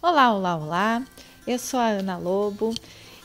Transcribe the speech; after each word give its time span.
Olá, 0.00 0.32
olá, 0.32 0.54
olá. 0.54 1.04
Eu 1.44 1.58
sou 1.58 1.80
a 1.80 1.88
Ana 1.88 2.16
Lobo 2.16 2.72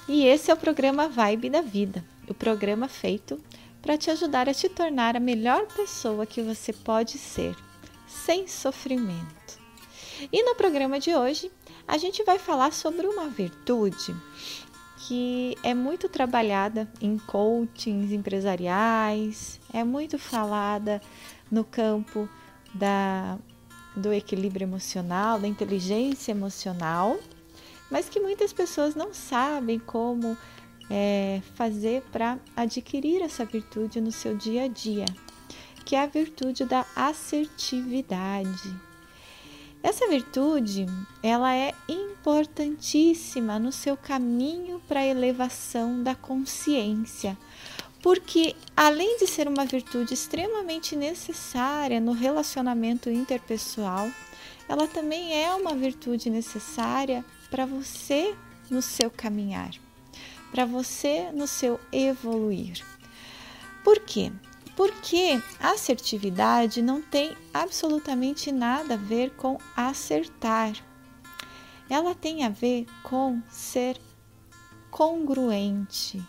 e 0.08 0.26
esse 0.26 0.50
é 0.50 0.54
o 0.56 0.58
programa 0.58 1.08
Vibe 1.08 1.52
da 1.52 1.62
Vida, 1.62 2.04
o 2.28 2.34
programa 2.34 2.88
feito 2.88 3.40
para 3.80 3.96
te 3.96 4.10
ajudar 4.10 4.50
a 4.50 4.56
te 4.56 4.68
tornar 4.68 5.16
a 5.16 5.20
melhor 5.20 5.68
pessoa 5.68 6.26
que 6.26 6.42
você 6.42 6.74
pode 6.74 7.20
ser, 7.20 7.56
sem 8.08 8.48
sofrimento. 8.48 9.60
E 10.32 10.42
no 10.42 10.56
programa 10.56 11.00
de 11.00 11.16
hoje, 11.16 11.52
a 11.88 11.96
gente 12.00 12.24
vai 12.24 12.40
falar 12.40 12.74
sobre 12.74 13.06
uma 13.06 13.28
virtude 13.28 14.16
que 15.08 15.56
é 15.62 15.76
muito 15.76 16.10
trabalhada 16.10 16.92
em 17.00 17.20
coachings 17.20 18.12
empresariais, 18.12 19.60
é 19.72 19.84
muito 19.84 20.18
falada 20.18 21.00
no 21.52 21.64
campo 21.64 22.28
da 22.74 23.38
do 23.96 24.14
equilíbrio 24.14 24.66
emocional, 24.66 25.40
da 25.40 25.48
inteligência 25.48 26.32
emocional, 26.32 27.20
mas 27.90 28.10
que 28.10 28.20
muitas 28.20 28.52
pessoas 28.52 28.96
não 28.96 29.14
sabem 29.14 29.80
como 29.80 30.38
é, 30.90 31.42
fazer 31.56 32.02
para 32.12 32.40
adquirir 32.56 33.22
essa 33.22 33.46
virtude 33.46 34.02
no 34.02 34.12
seu 34.12 34.36
dia 34.36 34.64
a 34.64 34.68
dia, 34.68 35.06
que 35.86 35.96
é 35.96 36.02
a 36.02 36.08
virtude 36.08 36.66
da 36.66 36.86
assertividade. 36.96 38.74
Essa 39.84 40.08
virtude, 40.08 40.86
ela 41.22 41.54
é 41.54 41.74
importantíssima 41.90 43.60
no 43.60 43.70
seu 43.70 43.98
caminho 43.98 44.82
para 44.88 45.02
a 45.02 45.06
elevação 45.06 46.02
da 46.02 46.16
consciência, 46.16 47.38
porque 48.04 48.54
além 48.76 49.18
de 49.18 49.26
ser 49.26 49.48
uma 49.48 49.66
virtude 49.66 50.14
extremamente 50.14 50.94
necessária 50.94 52.02
no 52.02 52.12
relacionamento 52.12 53.10
interpessoal, 53.10 54.12
ela 54.68 54.86
também 54.90 55.42
é 55.42 55.56
uma 55.56 55.74
virtude 55.74 56.30
necessária 56.30 57.24
para 57.50 57.66
você 57.66 58.36
no 58.70 58.82
seu 58.82 59.10
caminhar, 59.10 59.72
para 60.52 60.66
você 60.66 61.32
no 61.32 61.48
seu 61.48 61.80
evoluir. 61.94 62.86
Por 63.86 64.02
quê? 64.02 64.34
Porque 64.76 65.42
assertividade 65.58 66.82
não 66.82 67.02
tem 67.02 67.38
absolutamente 67.54 68.52
nada 68.52 68.96
a 68.96 68.98
ver 68.98 69.32
com 69.38 69.58
acertar. 69.78 70.74
Ela 71.90 72.14
tem 72.14 72.44
a 72.44 72.50
ver 72.50 72.86
com 73.02 73.42
ser 73.50 73.98
congruente, 74.92 76.22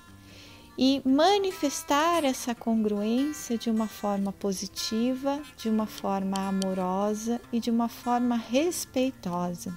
e 0.77 1.01
manifestar 1.05 2.25
essa 2.25 2.55
congruência 2.55 3.57
de 3.57 3.71
uma 3.71 3.87
forma 3.87 4.33
positiva, 4.33 5.41
de 5.57 5.69
uma 5.69 5.87
forma 5.87 6.37
amorosa 6.37 7.41
e 7.53 7.61
de 7.61 7.71
uma 7.71 7.89
forma 7.89 8.37
respeitosa. 8.37 9.73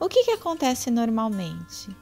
O 0.00 0.08
que, 0.08 0.24
que 0.24 0.30
acontece 0.32 0.90
normalmente? 0.90 1.94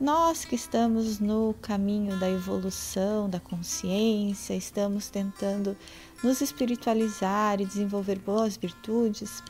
Nós 0.00 0.44
que 0.44 0.54
estamos 0.54 1.20
no 1.20 1.54
caminho 1.60 2.18
da 2.18 2.28
evolução 2.28 3.28
da 3.28 3.38
consciência, 3.38 4.54
estamos 4.54 5.10
tentando 5.10 5.76
nos 6.24 6.40
espiritualizar 6.40 7.60
e 7.60 7.66
desenvolver 7.66 8.18
boas 8.18 8.56
virtudes, 8.56 9.42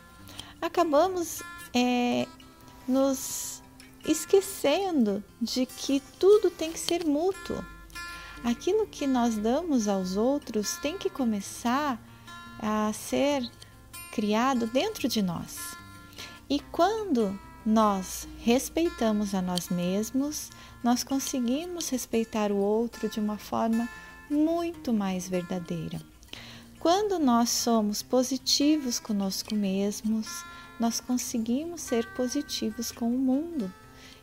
acabamos 0.60 1.42
é, 1.74 2.26
nos 2.86 3.61
esquecendo 4.04 5.22
de 5.40 5.66
que 5.66 6.00
tudo 6.18 6.50
tem 6.50 6.72
que 6.72 6.78
ser 6.78 7.04
mútuo. 7.04 7.64
Aquilo 8.44 8.86
que 8.86 9.06
nós 9.06 9.36
damos 9.36 9.86
aos 9.86 10.16
outros 10.16 10.76
tem 10.78 10.98
que 10.98 11.08
começar 11.08 12.00
a 12.58 12.92
ser 12.92 13.48
criado 14.12 14.66
dentro 14.66 15.08
de 15.08 15.22
nós. 15.22 15.58
E 16.50 16.60
quando 16.60 17.38
nós 17.64 18.26
respeitamos 18.38 19.34
a 19.34 19.40
nós 19.40 19.68
mesmos, 19.68 20.50
nós 20.82 21.04
conseguimos 21.04 21.88
respeitar 21.88 22.50
o 22.50 22.56
outro 22.56 23.08
de 23.08 23.20
uma 23.20 23.38
forma 23.38 23.88
muito 24.28 24.92
mais 24.92 25.28
verdadeira. 25.28 26.00
Quando 26.80 27.20
nós 27.20 27.50
somos 27.50 28.02
positivos 28.02 28.98
conosco 28.98 29.54
mesmos, 29.54 30.26
nós 30.80 30.98
conseguimos 30.98 31.80
ser 31.80 32.12
positivos 32.14 32.90
com 32.90 33.06
o 33.06 33.18
mundo. 33.18 33.72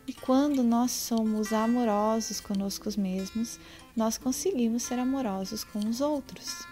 E 0.09 0.13
quando 0.13 0.63
nós 0.63 0.89
somos 0.89 1.53
amorosos 1.53 2.39
conosco 2.39 2.89
mesmos, 2.99 3.59
nós 3.95 4.17
conseguimos 4.17 4.81
ser 4.81 4.97
amorosos 4.97 5.63
com 5.63 5.77
os 5.87 6.01
outros. 6.01 6.65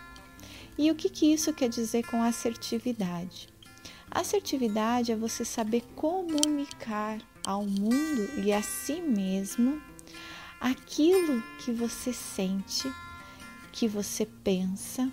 E 0.76 0.90
o 0.90 0.96
que, 0.96 1.08
que 1.08 1.32
isso 1.32 1.54
quer 1.54 1.70
dizer 1.70 2.04
com 2.08 2.24
assertividade? 2.24 3.48
Assertividade 4.10 5.12
é 5.12 5.16
você 5.16 5.46
saber 5.46 5.84
comunicar 5.96 7.20
ao 7.46 7.64
mundo 7.64 8.28
e 8.44 8.52
a 8.52 8.64
si 8.64 9.00
mesmo 9.02 9.80
aquilo 10.60 11.40
que 11.64 11.72
você 11.72 12.12
sente, 12.12 12.92
que 13.72 13.88
você 13.88 14.26
pensa, 14.26 15.12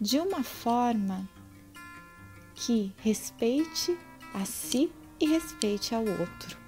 de 0.00 0.20
uma 0.20 0.44
forma 0.44 1.28
que 2.54 2.92
respeite 2.98 3.98
a 4.32 4.44
si 4.44 4.92
e 5.18 5.26
respeite 5.26 5.92
ao 5.92 6.06
outro. 6.06 6.67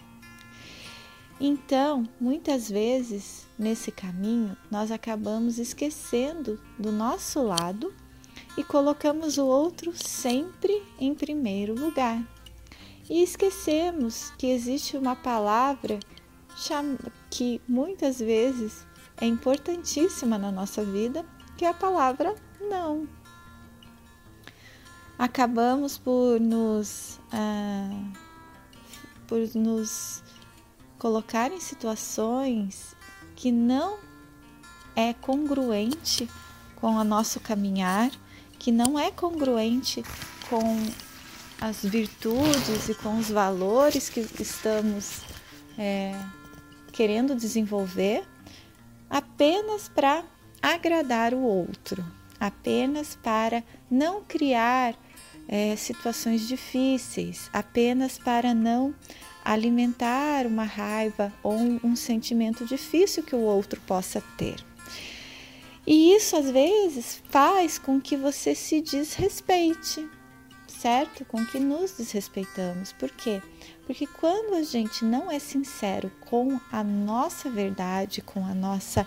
Então, 1.40 2.06
muitas 2.20 2.68
vezes 2.68 3.46
nesse 3.58 3.90
caminho, 3.90 4.54
nós 4.70 4.90
acabamos 4.90 5.58
esquecendo 5.58 6.60
do 6.78 6.92
nosso 6.92 7.42
lado 7.42 7.94
e 8.58 8.62
colocamos 8.62 9.38
o 9.38 9.46
outro 9.46 9.90
sempre 9.96 10.82
em 10.98 11.14
primeiro 11.14 11.74
lugar. 11.74 12.22
E 13.08 13.22
esquecemos 13.22 14.30
que 14.36 14.48
existe 14.48 14.98
uma 14.98 15.16
palavra 15.16 15.98
que 17.30 17.60
muitas 17.66 18.18
vezes 18.18 18.86
é 19.16 19.24
importantíssima 19.24 20.36
na 20.36 20.52
nossa 20.52 20.84
vida, 20.84 21.24
que 21.56 21.64
é 21.64 21.68
a 21.68 21.74
palavra 21.74 22.34
não. 22.60 23.08
Acabamos 25.18 25.96
por 25.96 26.38
nos, 26.38 27.18
ah, 27.32 28.12
por 29.26 29.38
nos 29.54 30.22
colocar 31.00 31.50
em 31.50 31.58
situações 31.58 32.94
que 33.34 33.50
não 33.50 33.98
é 34.94 35.14
congruente 35.14 36.28
com 36.76 36.94
o 36.94 37.02
nosso 37.02 37.40
caminhar, 37.40 38.10
que 38.58 38.70
não 38.70 38.98
é 38.98 39.10
congruente 39.10 40.04
com 40.50 40.62
as 41.58 41.82
virtudes 41.82 42.90
e 42.90 42.94
com 42.94 43.16
os 43.18 43.30
valores 43.30 44.10
que 44.10 44.20
estamos 44.38 45.22
é, 45.78 46.14
querendo 46.92 47.34
desenvolver, 47.34 48.22
apenas 49.08 49.88
para 49.88 50.22
agradar 50.60 51.32
o 51.32 51.40
outro, 51.40 52.04
apenas 52.38 53.16
para 53.16 53.64
não 53.90 54.22
criar 54.22 54.94
é, 55.48 55.74
situações 55.76 56.46
difíceis, 56.46 57.48
apenas 57.54 58.18
para 58.18 58.52
não 58.52 58.94
alimentar 59.44 60.46
uma 60.46 60.64
raiva 60.64 61.32
ou 61.42 61.56
um, 61.56 61.96
sentimento 61.96 62.64
difícil 62.64 63.22
que 63.22 63.34
o 63.34 63.40
outro 63.40 63.80
possa 63.82 64.22
ter. 64.36 64.56
E 65.86 66.14
isso 66.14 66.36
às 66.36 66.50
vezes 66.50 67.22
faz 67.30 67.78
com 67.78 68.00
que 68.00 68.16
você 68.16 68.54
se 68.54 68.80
desrespeite, 68.80 70.08
certo? 70.68 71.24
Com 71.24 71.44
que 71.44 71.58
nos 71.58 71.92
desrespeitamos. 71.92 72.92
Por 72.92 73.10
quê? 73.10 73.42
Porque 73.86 74.06
quando 74.06 74.54
a 74.54 74.62
gente 74.62 75.04
não 75.04 75.30
é 75.30 75.38
sincero 75.38 76.12
com 76.20 76.60
a 76.70 76.84
nossa 76.84 77.50
verdade, 77.50 78.22
com 78.22 78.44
a 78.44 78.54
nossa 78.54 79.06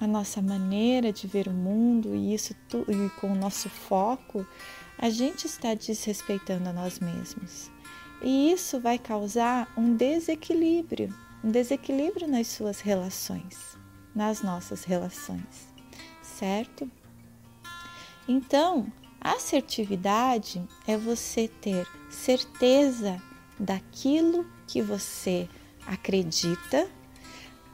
a 0.00 0.06
nossa 0.06 0.42
maneira 0.42 1.12
de 1.12 1.28
ver 1.28 1.46
o 1.46 1.52
mundo 1.52 2.14
e 2.14 2.34
isso 2.34 2.54
e 2.88 3.20
com 3.20 3.32
o 3.32 3.36
nosso 3.36 3.68
foco, 3.68 4.44
a 4.98 5.10
gente 5.10 5.46
está 5.46 5.74
desrespeitando 5.74 6.68
a 6.68 6.72
nós 6.72 6.98
mesmos. 6.98 7.70
E 8.22 8.50
isso 8.52 8.80
vai 8.80 8.98
causar 8.98 9.72
um 9.76 9.94
desequilíbrio, 9.94 11.14
um 11.44 11.50
desequilíbrio 11.50 12.26
nas 12.26 12.48
suas 12.48 12.80
relações, 12.80 13.76
nas 14.14 14.42
nossas 14.42 14.84
relações, 14.84 15.68
certo? 16.22 16.90
Então, 18.26 18.90
assertividade 19.20 20.66
é 20.86 20.96
você 20.96 21.48
ter 21.48 21.86
certeza 22.10 23.20
daquilo 23.58 24.46
que 24.66 24.82
você 24.82 25.48
acredita, 25.86 26.88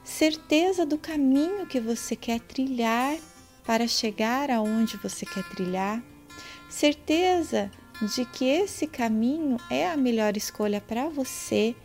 certeza 0.03 0.85
do 0.85 0.97
caminho 0.97 1.65
que 1.65 1.79
você 1.79 2.15
quer 2.15 2.39
trilhar 2.41 3.17
para 3.63 3.87
chegar 3.87 4.51
aonde 4.51 4.97
você 4.97 5.25
quer 5.25 5.43
trilhar, 5.49 6.03
certeza 6.69 7.71
de 8.03 8.25
que 8.25 8.45
esse 8.45 8.85
caminho 8.85 9.57
é 9.69 9.87
a 9.87 9.97
melhor 9.97 10.35
escolha 10.35 10.81
para 10.81 11.07
você 11.07 11.75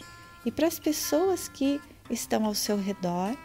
e 0.45 0.51
para 0.51 0.67
as 0.67 0.79
pessoas 0.79 1.49
que 1.49 1.81
estão 2.11 2.45
ao 2.45 2.55
seu 2.55 2.77
redor 2.77 3.37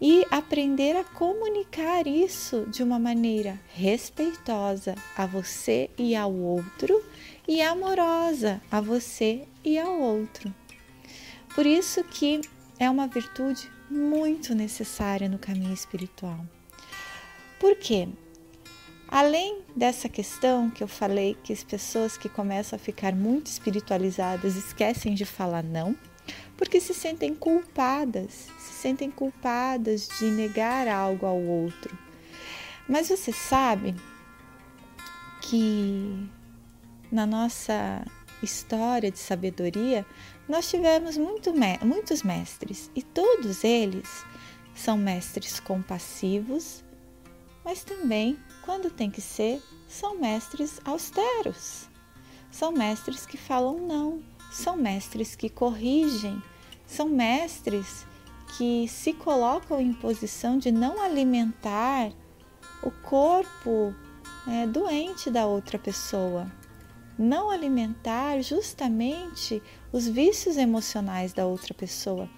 e 0.00 0.26
aprender 0.30 0.94
a 0.96 1.04
comunicar 1.04 2.06
isso 2.06 2.66
de 2.66 2.82
uma 2.82 2.98
maneira 2.98 3.58
respeitosa 3.74 4.94
a 5.16 5.24
você 5.26 5.88
e 5.96 6.14
ao 6.14 6.34
outro 6.34 7.02
e 7.48 7.62
amorosa 7.62 8.60
a 8.70 8.80
você 8.80 9.46
e 9.64 9.78
ao 9.78 9.98
outro. 9.98 10.54
Por 11.54 11.64
isso 11.64 12.04
que 12.04 12.42
é 12.78 12.90
uma 12.90 13.06
virtude 13.06 13.70
muito 13.88 14.54
necessária 14.54 15.28
no 15.28 15.38
caminho 15.38 15.72
espiritual. 15.72 16.44
Por 17.58 17.76
quê? 17.76 18.08
Além 19.08 19.62
dessa 19.74 20.08
questão 20.08 20.68
que 20.68 20.82
eu 20.82 20.88
falei, 20.88 21.36
que 21.42 21.52
as 21.52 21.62
pessoas 21.62 22.16
que 22.16 22.28
começam 22.28 22.76
a 22.76 22.80
ficar 22.80 23.14
muito 23.14 23.46
espiritualizadas 23.46 24.56
esquecem 24.56 25.14
de 25.14 25.24
falar 25.24 25.62
não, 25.62 25.96
porque 26.56 26.80
se 26.80 26.92
sentem 26.92 27.34
culpadas, 27.34 28.48
se 28.58 28.72
sentem 28.72 29.10
culpadas 29.10 30.08
de 30.18 30.30
negar 30.30 30.88
algo 30.88 31.24
ao 31.24 31.40
outro. 31.40 31.96
Mas 32.88 33.08
você 33.08 33.32
sabe 33.32 33.94
que 35.42 36.28
na 37.10 37.26
nossa 37.26 38.04
história 38.42 39.10
de 39.10 39.18
sabedoria 39.18 40.04
nós 40.48 40.68
tivemos 40.68 41.16
muito, 41.16 41.52
muitos 41.82 42.22
mestres 42.22 42.90
e 42.94 43.02
todos 43.02 43.64
eles 43.64 44.24
são 44.74 44.96
mestres 44.96 45.58
compassivos, 45.60 46.84
mas 47.64 47.82
também 47.82 48.38
quando 48.66 48.90
tem 48.90 49.08
que 49.08 49.20
ser, 49.20 49.62
são 49.88 50.18
mestres 50.18 50.80
austeros. 50.84 51.88
São 52.50 52.72
mestres 52.72 53.24
que 53.24 53.36
falam 53.36 53.78
não, 53.78 54.22
são 54.50 54.76
mestres 54.76 55.36
que 55.36 55.48
corrigem, 55.48 56.42
são 56.84 57.08
mestres 57.08 58.04
que 58.56 58.88
se 58.88 59.12
colocam 59.12 59.80
em 59.80 59.92
posição 59.92 60.58
de 60.58 60.72
não 60.72 61.00
alimentar 61.00 62.10
o 62.82 62.90
corpo 62.90 63.94
é, 64.48 64.66
doente 64.66 65.30
da 65.30 65.46
outra 65.46 65.78
pessoa, 65.78 66.50
não 67.18 67.50
alimentar 67.50 68.40
justamente 68.42 69.62
os 69.92 70.08
vícios 70.08 70.56
emocionais 70.56 71.32
da 71.32 71.46
outra 71.46 71.72
pessoa. 71.72 72.28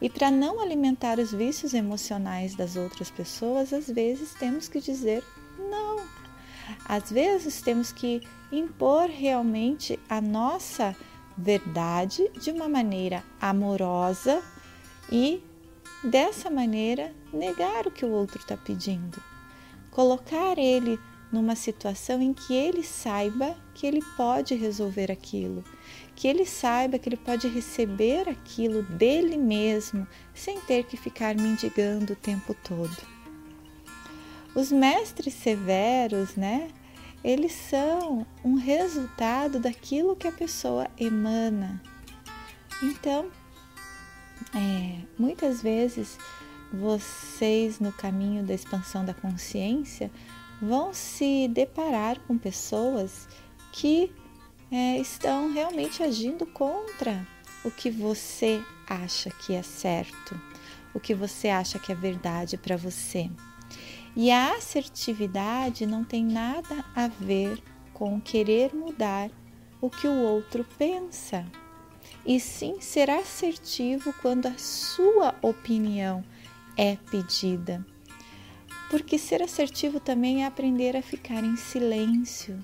E 0.00 0.10
para 0.10 0.30
não 0.30 0.60
alimentar 0.60 1.18
os 1.18 1.32
vícios 1.32 1.72
emocionais 1.72 2.54
das 2.54 2.76
outras 2.76 3.10
pessoas, 3.10 3.72
às 3.72 3.86
vezes 3.86 4.34
temos 4.34 4.68
que 4.68 4.80
dizer. 4.80 5.24
Às 6.86 7.10
vezes 7.10 7.62
temos 7.62 7.92
que 7.92 8.20
impor 8.52 9.08
realmente 9.08 9.98
a 10.08 10.20
nossa 10.20 10.94
verdade 11.36 12.30
de 12.40 12.50
uma 12.50 12.68
maneira 12.68 13.24
amorosa 13.40 14.42
e 15.10 15.42
dessa 16.02 16.50
maneira 16.50 17.12
negar 17.32 17.86
o 17.86 17.90
que 17.90 18.04
o 18.04 18.10
outro 18.10 18.38
está 18.38 18.56
pedindo. 18.56 19.20
Colocar 19.90 20.58
ele 20.58 20.98
numa 21.32 21.56
situação 21.56 22.22
em 22.22 22.32
que 22.32 22.54
ele 22.54 22.84
saiba 22.84 23.56
que 23.74 23.86
ele 23.86 24.00
pode 24.16 24.54
resolver 24.54 25.10
aquilo, 25.10 25.64
que 26.14 26.28
ele 26.28 26.46
saiba 26.46 26.98
que 26.98 27.08
ele 27.08 27.16
pode 27.16 27.48
receber 27.48 28.28
aquilo 28.28 28.82
dele 28.82 29.36
mesmo 29.36 30.06
sem 30.32 30.60
ter 30.60 30.84
que 30.84 30.96
ficar 30.96 31.34
mendigando 31.34 32.12
o 32.12 32.16
tempo 32.16 32.54
todo. 32.62 33.13
Os 34.54 34.70
mestres 34.70 35.34
severos, 35.34 36.36
né? 36.36 36.68
Eles 37.22 37.52
são 37.52 38.26
um 38.44 38.54
resultado 38.54 39.58
daquilo 39.58 40.14
que 40.14 40.28
a 40.28 40.32
pessoa 40.32 40.88
emana. 40.98 41.82
Então, 42.82 43.30
é, 44.54 44.98
muitas 45.18 45.62
vezes 45.62 46.18
vocês 46.72 47.80
no 47.80 47.92
caminho 47.92 48.44
da 48.44 48.54
expansão 48.54 49.04
da 49.04 49.14
consciência 49.14 50.10
vão 50.60 50.92
se 50.92 51.48
deparar 51.48 52.20
com 52.20 52.36
pessoas 52.36 53.28
que 53.72 54.12
é, 54.70 54.98
estão 54.98 55.52
realmente 55.52 56.02
agindo 56.02 56.46
contra 56.46 57.26
o 57.64 57.70
que 57.70 57.90
você 57.90 58.62
acha 58.86 59.30
que 59.30 59.54
é 59.54 59.62
certo, 59.62 60.40
o 60.92 61.00
que 61.00 61.14
você 61.14 61.48
acha 61.48 61.78
que 61.78 61.90
é 61.90 61.94
verdade 61.94 62.56
para 62.56 62.76
você. 62.76 63.30
E 64.16 64.30
a 64.30 64.54
assertividade 64.54 65.86
não 65.86 66.04
tem 66.04 66.24
nada 66.24 66.84
a 66.94 67.08
ver 67.08 67.60
com 67.92 68.20
querer 68.20 68.74
mudar 68.74 69.30
o 69.80 69.90
que 69.90 70.06
o 70.06 70.22
outro 70.22 70.64
pensa, 70.78 71.44
e 72.24 72.38
sim 72.40 72.80
ser 72.80 73.10
assertivo 73.10 74.14
quando 74.22 74.46
a 74.46 74.56
sua 74.56 75.34
opinião 75.42 76.24
é 76.76 76.96
pedida. 77.10 77.84
Porque 78.88 79.18
ser 79.18 79.42
assertivo 79.42 79.98
também 79.98 80.44
é 80.44 80.46
aprender 80.46 80.96
a 80.96 81.02
ficar 81.02 81.42
em 81.42 81.56
silêncio. 81.56 82.62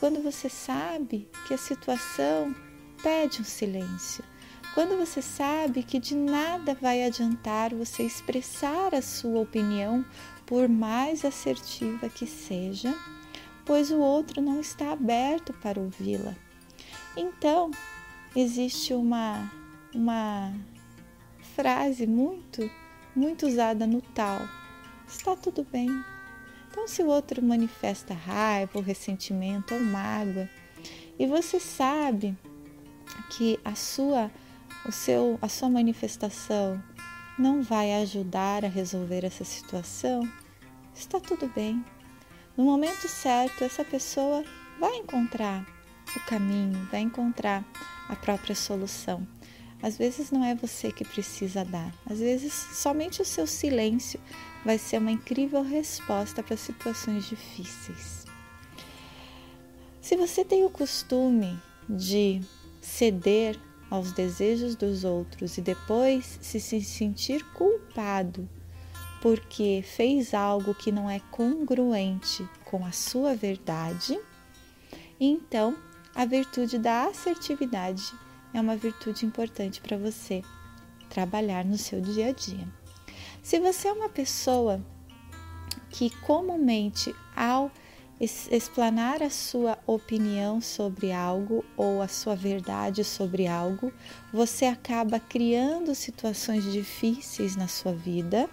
Quando 0.00 0.20
você 0.22 0.48
sabe 0.48 1.28
que 1.46 1.54
a 1.54 1.58
situação 1.58 2.54
pede 3.02 3.40
um 3.40 3.44
silêncio, 3.44 4.24
quando 4.74 4.96
você 4.96 5.20
sabe 5.20 5.82
que 5.82 6.00
de 6.00 6.16
nada 6.16 6.74
vai 6.74 7.04
adiantar 7.04 7.74
você 7.74 8.02
expressar 8.02 8.94
a 8.94 9.02
sua 9.02 9.40
opinião 9.40 10.04
por 10.46 10.68
mais 10.68 11.24
assertiva 11.24 12.08
que 12.08 12.26
seja, 12.26 12.94
pois 13.64 13.90
o 13.90 13.98
outro 13.98 14.40
não 14.40 14.60
está 14.60 14.92
aberto 14.92 15.52
para 15.52 15.80
ouvi-la. 15.80 16.34
Então, 17.16 17.70
existe 18.34 18.94
uma, 18.94 19.50
uma 19.94 20.52
frase 21.54 22.06
muito, 22.06 22.70
muito 23.14 23.46
usada 23.46 23.86
no 23.86 24.00
tal: 24.00 24.40
está 25.06 25.36
tudo 25.36 25.66
bem. 25.70 25.88
Então, 26.70 26.88
se 26.88 27.02
o 27.02 27.06
outro 27.06 27.42
manifesta 27.42 28.14
raiva, 28.14 28.72
ou 28.74 28.82
ressentimento 28.82 29.74
ou 29.74 29.80
mágoa, 29.80 30.48
e 31.18 31.26
você 31.26 31.60
sabe 31.60 32.36
que 33.30 33.60
a 33.62 33.74
sua, 33.74 34.30
o 34.86 34.90
seu, 34.90 35.38
a 35.42 35.48
sua 35.48 35.68
manifestação 35.68 36.82
não 37.42 37.60
vai 37.60 37.92
ajudar 37.94 38.64
a 38.64 38.68
resolver 38.68 39.24
essa 39.24 39.42
situação, 39.42 40.30
está 40.94 41.18
tudo 41.18 41.48
bem. 41.48 41.84
No 42.56 42.62
momento 42.62 43.08
certo, 43.08 43.64
essa 43.64 43.84
pessoa 43.84 44.44
vai 44.78 44.94
encontrar 44.94 45.66
o 46.16 46.20
caminho, 46.20 46.86
vai 46.88 47.00
encontrar 47.00 47.64
a 48.08 48.14
própria 48.14 48.54
solução. 48.54 49.26
Às 49.82 49.98
vezes 49.98 50.30
não 50.30 50.44
é 50.44 50.54
você 50.54 50.92
que 50.92 51.04
precisa 51.04 51.64
dar, 51.64 51.92
às 52.08 52.20
vezes 52.20 52.52
somente 52.52 53.20
o 53.20 53.24
seu 53.24 53.48
silêncio 53.48 54.20
vai 54.64 54.78
ser 54.78 54.98
uma 54.98 55.10
incrível 55.10 55.64
resposta 55.64 56.44
para 56.44 56.56
situações 56.56 57.28
difíceis. 57.28 58.24
Se 60.00 60.16
você 60.16 60.44
tem 60.44 60.64
o 60.64 60.70
costume 60.70 61.60
de 61.88 62.40
ceder 62.80 63.58
aos 63.92 64.10
desejos 64.10 64.74
dos 64.74 65.04
outros 65.04 65.58
e 65.58 65.60
depois 65.60 66.38
se 66.40 66.58
sentir 66.58 67.44
culpado 67.52 68.48
porque 69.20 69.84
fez 69.86 70.32
algo 70.32 70.74
que 70.74 70.90
não 70.90 71.10
é 71.10 71.20
congruente 71.30 72.48
com 72.64 72.86
a 72.86 72.90
sua 72.90 73.36
verdade, 73.36 74.18
então 75.20 75.76
a 76.14 76.24
virtude 76.24 76.78
da 76.78 77.04
assertividade 77.04 78.02
é 78.54 78.60
uma 78.60 78.76
virtude 78.76 79.26
importante 79.26 79.78
para 79.82 79.98
você 79.98 80.42
trabalhar 81.10 81.62
no 81.62 81.76
seu 81.76 82.00
dia 82.00 82.28
a 82.28 82.32
dia. 82.32 82.66
Se 83.42 83.60
você 83.60 83.88
é 83.88 83.92
uma 83.92 84.08
pessoa 84.08 84.80
que 85.90 86.08
comumente 86.20 87.14
ao 87.36 87.70
explanar 88.22 89.22
a 89.22 89.30
sua 89.30 89.78
opinião 89.86 90.60
sobre 90.60 91.12
algo 91.12 91.64
ou 91.76 92.00
a 92.00 92.08
sua 92.08 92.36
verdade 92.36 93.02
sobre 93.02 93.46
algo, 93.46 93.92
você 94.32 94.64
acaba 94.64 95.18
criando 95.18 95.94
situações 95.94 96.64
difíceis 96.70 97.56
na 97.56 97.66
sua 97.66 97.92
vida 97.92 98.48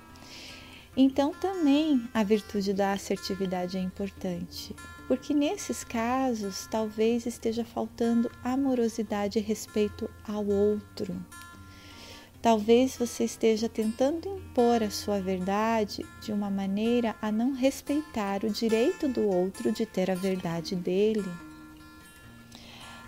então, 1.01 1.31
também 1.31 2.09
a 2.13 2.23
virtude 2.23 2.73
da 2.73 2.91
assertividade 2.91 3.77
é 3.77 3.79
importante, 3.79 4.75
porque 5.07 5.33
nesses 5.33 5.81
casos 5.81 6.67
talvez 6.69 7.25
esteja 7.25 7.63
faltando 7.63 8.29
amorosidade 8.43 9.39
e 9.39 9.41
respeito 9.41 10.09
ao 10.27 10.45
outro. 10.45 11.15
Talvez 12.41 12.95
você 12.95 13.25
esteja 13.25 13.67
tentando 13.67 14.29
impor 14.29 14.81
a 14.81 14.89
sua 14.89 15.19
verdade 15.19 16.05
de 16.21 16.31
uma 16.31 16.49
maneira 16.49 17.13
a 17.21 17.31
não 17.31 17.51
respeitar 17.51 18.45
o 18.45 18.49
direito 18.49 19.09
do 19.09 19.27
outro 19.27 19.73
de 19.73 19.85
ter 19.85 20.09
a 20.09 20.15
verdade 20.15 20.73
dele. 20.73 21.29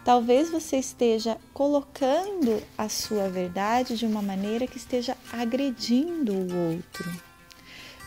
Talvez 0.04 0.50
você 0.50 0.78
esteja 0.78 1.38
colocando 1.54 2.62
a 2.78 2.90
sua 2.90 3.30
verdade 3.30 3.96
de 3.96 4.06
uma 4.06 4.22
maneira 4.22 4.68
que 4.68 4.78
esteja 4.78 5.16
agredindo 5.32 6.34
o 6.34 6.74
outro. 6.74 7.10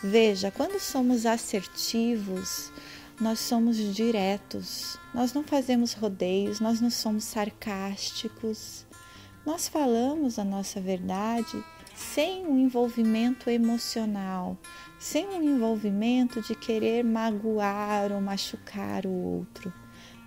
Veja, 0.03 0.51
quando 0.51 0.79
somos 0.79 1.25
assertivos, 1.25 2.71
nós 3.19 3.39
somos 3.39 3.77
diretos, 3.77 4.99
nós 5.13 5.33
não 5.33 5.41
fazemos 5.41 5.93
rodeios, 5.93 6.59
nós 6.59 6.81
não 6.81 6.91
somos 6.91 7.23
sarcásticos. 7.23 8.85
Nós 9.45 9.67
falamos 9.67 10.39
a 10.39 10.43
nossa 10.43 10.81
verdade 10.81 11.63
sem 11.95 12.47
um 12.47 12.57
envolvimento 12.57 13.47
emocional, 13.47 14.57
sem 14.97 15.27
um 15.27 15.43
envolvimento 15.43 16.41
de 16.41 16.55
querer 16.55 17.03
magoar 17.03 18.11
ou 18.11 18.19
machucar 18.19 19.05
o 19.05 19.11
outro. 19.11 19.71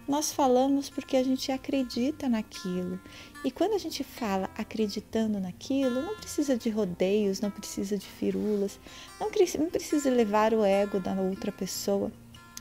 nós 0.07 0.33
falamos 0.33 0.89
porque 0.89 1.17
a 1.17 1.23
gente 1.25 1.51
acredita 1.51 2.29
naquilo. 2.29 2.99
E 3.45 3.51
quando 3.51 3.75
a 3.75 3.79
gente 3.79 4.05
fala 4.05 4.49
acreditando 4.57 5.41
naquilo, 5.41 6.01
não 6.01 6.15
precisa 6.15 6.57
de 6.57 6.71
rodeios, 6.71 7.41
não 7.41 7.51
precisa 7.51 7.99
de 7.99 8.07
firulas, 8.07 8.79
não, 9.21 9.29
precisa 9.69 10.09
levar 10.11 10.55
o 10.55 10.65
ego 10.65 11.01
da 11.01 11.13
outra 11.13 11.51
pessoa. 11.51 12.13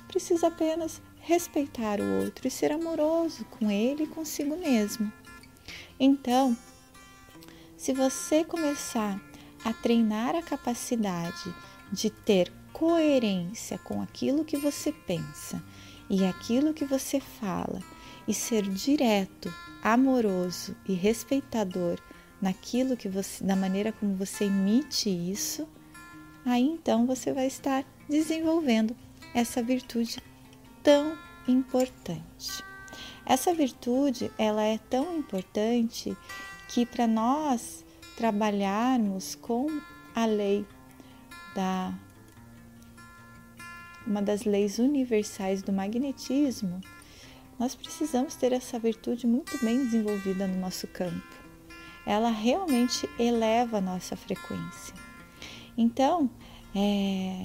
Precisa 0.07 0.47
apenas 0.47 1.01
respeitar 1.21 2.01
o 2.01 2.23
outro 2.23 2.47
e 2.47 2.51
ser 2.51 2.71
amoroso 2.71 3.45
com 3.45 3.69
ele 3.69 4.05
e 4.05 4.07
consigo 4.07 4.57
mesmo. 4.57 5.13
Então, 5.99 6.55
se 7.75 7.93
você 7.93 8.43
começar 8.43 9.19
a 9.63 9.73
treinar 9.73 10.35
a 10.35 10.41
capacidade 10.41 11.53
de 11.91 12.09
ter 12.09 12.51
coerência 12.71 13.77
com 13.79 14.01
aquilo 14.01 14.45
que 14.45 14.57
você 14.57 14.91
pensa 14.91 15.63
e 16.09 16.23
aquilo 16.25 16.73
que 16.73 16.85
você 16.85 17.19
fala 17.19 17.81
e 18.27 18.33
ser 18.33 18.63
direto, 18.63 19.51
amoroso 19.81 20.75
e 20.87 20.93
respeitador 20.93 21.99
naquilo 22.41 22.95
que 22.95 23.09
você, 23.09 23.43
da 23.43 23.55
maneira 23.55 23.91
como 23.91 24.15
você 24.15 24.45
emite 24.45 25.09
isso, 25.09 25.67
aí 26.45 26.63
então 26.63 27.07
você 27.07 27.33
vai 27.33 27.47
estar 27.47 27.83
desenvolvendo 28.07 28.95
essa 29.33 29.63
virtude 29.63 30.21
tão 30.83 31.17
importante. 31.47 32.66
Essa 33.29 33.53
virtude, 33.53 34.31
ela 34.37 34.63
é 34.63 34.77
tão 34.77 35.17
importante 35.17 36.15
que 36.69 36.85
para 36.85 37.05
nós 37.05 37.83
trabalharmos 38.15 39.35
com 39.35 39.67
a 40.15 40.25
lei 40.25 40.65
da 41.53 41.93
uma 44.05 44.21
das 44.21 44.45
leis 44.45 44.79
universais 44.79 45.61
do 45.61 45.73
magnetismo, 45.73 46.79
nós 47.59 47.75
precisamos 47.75 48.35
ter 48.35 48.53
essa 48.53 48.79
virtude 48.79 49.27
muito 49.27 49.57
bem 49.61 49.83
desenvolvida 49.83 50.47
no 50.47 50.61
nosso 50.61 50.87
campo. 50.87 51.35
Ela 52.05 52.29
realmente 52.29 53.09
eleva 53.19 53.79
a 53.79 53.81
nossa 53.81 54.15
frequência. 54.15 54.93
Então, 55.77 56.29
é, 56.73 57.43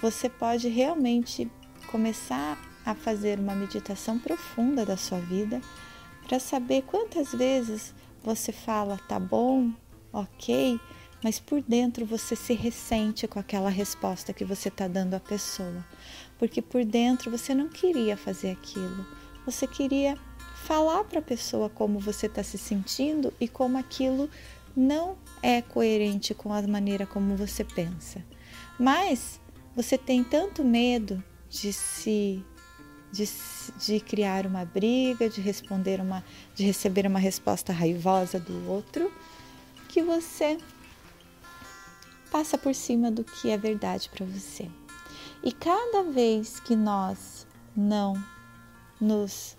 você 0.00 0.30
pode 0.30 0.68
realmente 0.68 1.50
começar 1.90 2.58
a 2.86 2.94
fazer 2.94 3.40
uma 3.40 3.54
meditação 3.54 4.16
profunda 4.16 4.86
da 4.86 4.96
sua 4.96 5.18
vida 5.18 5.60
para 6.26 6.38
saber 6.38 6.82
quantas 6.82 7.32
vezes 7.32 7.92
você 8.22 8.52
fala 8.52 8.96
tá 9.08 9.18
bom, 9.18 9.72
ok, 10.12 10.80
mas 11.22 11.40
por 11.40 11.60
dentro 11.60 12.06
você 12.06 12.36
se 12.36 12.54
ressente 12.54 13.26
com 13.26 13.40
aquela 13.40 13.68
resposta 13.68 14.32
que 14.32 14.44
você 14.44 14.68
está 14.68 14.86
dando 14.86 15.14
à 15.14 15.20
pessoa, 15.20 15.84
porque 16.38 16.62
por 16.62 16.84
dentro 16.84 17.30
você 17.30 17.52
não 17.52 17.68
queria 17.68 18.16
fazer 18.16 18.52
aquilo, 18.52 19.04
você 19.44 19.66
queria 19.66 20.16
falar 20.64 21.04
para 21.04 21.18
a 21.18 21.22
pessoa 21.22 21.68
como 21.68 21.98
você 21.98 22.26
está 22.26 22.42
se 22.42 22.56
sentindo 22.56 23.32
e 23.40 23.48
como 23.48 23.78
aquilo 23.78 24.30
não 24.76 25.16
é 25.42 25.62
coerente 25.62 26.34
com 26.34 26.52
a 26.52 26.62
maneira 26.62 27.06
como 27.06 27.36
você 27.36 27.64
pensa. 27.64 28.24
Mas 28.78 29.40
você 29.74 29.96
tem 29.96 30.22
tanto 30.22 30.64
medo 30.64 31.22
de 31.48 31.72
se 31.72 32.44
de, 33.16 33.28
de, 33.78 34.00
criar 34.00 34.46
uma 34.46 34.64
briga, 34.64 35.28
de 35.28 35.40
responder 35.40 36.00
uma, 36.00 36.24
de 36.54 36.64
receber 36.64 37.06
uma 37.06 37.18
resposta 37.18 37.72
raivosa 37.72 38.38
do 38.38 38.68
outro, 38.68 39.12
que 39.88 40.02
você 40.02 40.58
passa 42.30 42.58
por 42.58 42.74
cima 42.74 43.10
do 43.10 43.24
que 43.24 43.50
é 43.50 43.56
verdade 43.56 44.08
para 44.10 44.26
você. 44.26 44.68
E 45.42 45.52
cada 45.52 46.02
vez 46.02 46.60
que 46.60 46.76
nós 46.76 47.46
não 47.74 48.14
nos 49.00 49.56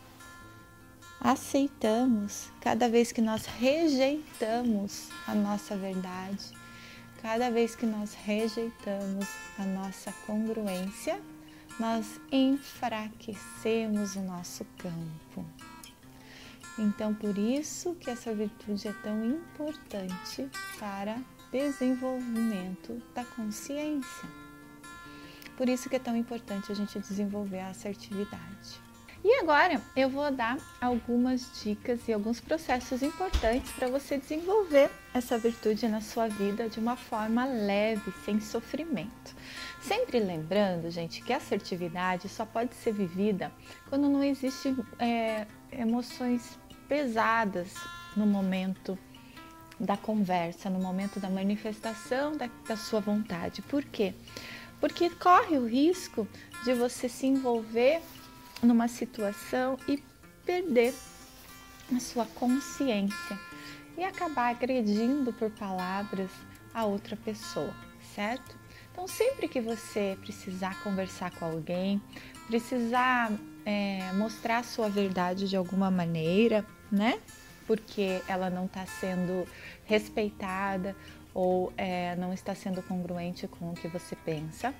aceitamos, 1.19 2.49
cada 2.61 2.87
vez 2.87 3.11
que 3.11 3.21
nós 3.21 3.45
rejeitamos 3.45 5.09
a 5.27 5.33
nossa 5.33 5.75
verdade, 5.75 6.51
cada 7.21 7.49
vez 7.49 7.75
que 7.75 7.85
nós 7.85 8.13
rejeitamos 8.13 9.27
a 9.57 9.63
nossa 9.63 10.11
congruência, 10.25 11.19
nós 11.79 12.19
enfraquecemos 12.31 14.15
o 14.15 14.21
nosso 14.21 14.65
campo. 14.77 15.45
Então, 16.77 17.13
por 17.13 17.37
isso 17.37 17.95
que 17.95 18.09
essa 18.09 18.33
virtude 18.33 18.87
é 18.87 18.93
tão 18.93 19.25
importante 19.25 20.47
para 20.79 21.19
desenvolvimento 21.51 23.01
da 23.15 23.23
consciência. 23.23 24.29
Por 25.55 25.67
isso 25.67 25.89
que 25.89 25.95
é 25.95 25.99
tão 25.99 26.15
importante 26.15 26.71
a 26.71 26.75
gente 26.75 26.99
desenvolver 26.99 27.61
a 27.61 27.69
assertividade. 27.69 28.86
E 29.29 29.41
agora 29.41 29.81
eu 29.93 30.09
vou 30.09 30.31
dar 30.31 30.57
algumas 30.79 31.61
dicas 31.61 32.07
e 32.07 32.13
alguns 32.13 32.39
processos 32.39 33.03
importantes 33.03 33.69
para 33.73 33.89
você 33.89 34.17
desenvolver 34.17 34.89
essa 35.13 35.37
virtude 35.37 35.85
na 35.89 35.99
sua 35.99 36.29
vida 36.29 36.69
de 36.69 36.79
uma 36.79 36.95
forma 36.95 37.43
leve, 37.43 38.09
sem 38.23 38.39
sofrimento. 38.39 39.35
Sempre 39.81 40.21
lembrando, 40.21 40.89
gente, 40.89 41.21
que 41.21 41.33
a 41.33 41.37
assertividade 41.37 42.29
só 42.29 42.45
pode 42.45 42.73
ser 42.75 42.93
vivida 42.93 43.51
quando 43.89 44.07
não 44.07 44.23
existe 44.23 44.73
é, 44.97 45.45
emoções 45.73 46.57
pesadas 46.87 47.73
no 48.15 48.25
momento 48.25 48.97
da 49.77 49.97
conversa, 49.97 50.69
no 50.69 50.79
momento 50.79 51.19
da 51.19 51.29
manifestação 51.29 52.31
da, 52.37 52.49
da 52.65 52.77
sua 52.77 53.01
vontade. 53.01 53.61
Por 53.63 53.83
quê? 53.83 54.13
Porque 54.79 55.09
corre 55.09 55.57
o 55.57 55.67
risco 55.67 56.25
de 56.63 56.73
você 56.73 57.09
se 57.09 57.27
envolver 57.27 58.01
numa 58.61 58.87
situação 58.87 59.77
e 59.87 60.03
perder 60.45 60.93
a 61.95 61.99
sua 61.99 62.25
consciência 62.25 63.39
e 63.97 64.03
acabar 64.03 64.49
agredindo 64.49 65.33
por 65.33 65.49
palavras 65.51 66.29
a 66.73 66.85
outra 66.85 67.15
pessoa, 67.15 67.73
certo? 68.15 68.55
Então, 68.91 69.07
sempre 69.07 69.47
que 69.47 69.61
você 69.61 70.17
precisar 70.21 70.81
conversar 70.83 71.31
com 71.31 71.45
alguém, 71.45 72.01
precisar 72.47 73.31
é, 73.65 74.11
mostrar 74.13 74.63
sua 74.63 74.89
verdade 74.89 75.47
de 75.47 75.55
alguma 75.55 75.91
maneira, 75.91 76.65
né? 76.91 77.19
porque 77.67 78.21
ela 78.27 78.49
não 78.49 78.65
está 78.65 78.85
sendo 78.85 79.45
respeitada 79.85 80.95
ou 81.33 81.71
é, 81.77 82.15
não 82.15 82.33
está 82.33 82.55
sendo 82.55 82.81
congruente 82.81 83.47
com 83.47 83.69
o 83.69 83.73
que 83.73 83.87
você 83.89 84.15
pensa. 84.15 84.73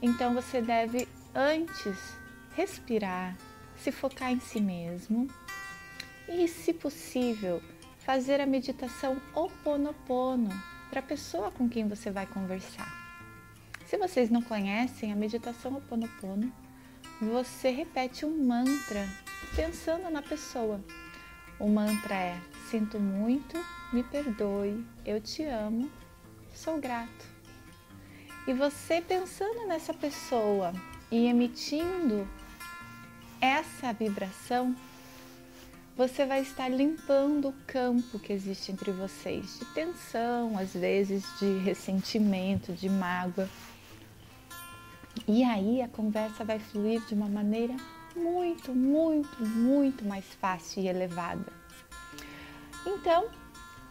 Então 0.00 0.34
você 0.34 0.60
deve 0.60 1.06
antes 1.34 2.16
respirar, 2.54 3.36
se 3.76 3.90
focar 3.90 4.30
em 4.30 4.40
si 4.40 4.60
mesmo 4.60 5.28
e, 6.28 6.46
se 6.48 6.72
possível, 6.72 7.62
fazer 7.98 8.40
a 8.40 8.46
meditação 8.46 9.20
Oponopono 9.34 10.50
para 10.90 11.00
a 11.00 11.02
pessoa 11.02 11.50
com 11.50 11.68
quem 11.68 11.88
você 11.88 12.10
vai 12.10 12.26
conversar. 12.26 12.90
Se 13.86 13.96
vocês 13.96 14.30
não 14.30 14.42
conhecem 14.42 15.12
a 15.12 15.16
meditação 15.16 15.76
Oponopono, 15.76 16.52
você 17.20 17.70
repete 17.70 18.24
um 18.24 18.44
mantra 18.44 19.08
pensando 19.54 20.10
na 20.10 20.22
pessoa. 20.22 20.82
O 21.58 21.68
mantra 21.68 22.14
é: 22.14 22.40
Sinto 22.70 22.98
muito, 22.98 23.56
me 23.92 24.02
perdoe, 24.02 24.84
eu 25.04 25.20
te 25.20 25.44
amo, 25.44 25.90
sou 26.54 26.78
grato. 26.78 27.32
E 28.46 28.52
você 28.52 29.00
pensando 29.00 29.66
nessa 29.68 29.94
pessoa 29.94 30.72
e 31.10 31.26
emitindo 31.26 32.26
essa 33.42 33.92
vibração, 33.92 34.74
você 35.96 36.24
vai 36.24 36.40
estar 36.40 36.68
limpando 36.68 37.48
o 37.48 37.54
campo 37.66 38.20
que 38.20 38.32
existe 38.32 38.70
entre 38.70 38.92
vocês 38.92 39.58
de 39.58 39.64
tensão, 39.74 40.56
às 40.56 40.72
vezes 40.72 41.24
de 41.40 41.58
ressentimento, 41.58 42.72
de 42.72 42.88
mágoa. 42.88 43.48
E 45.26 45.42
aí 45.42 45.82
a 45.82 45.88
conversa 45.88 46.44
vai 46.44 46.60
fluir 46.60 47.04
de 47.06 47.14
uma 47.14 47.28
maneira 47.28 47.74
muito, 48.14 48.72
muito, 48.72 49.44
muito 49.44 50.04
mais 50.04 50.24
fácil 50.40 50.84
e 50.84 50.88
elevada. 50.88 51.52
Então, 52.86 53.28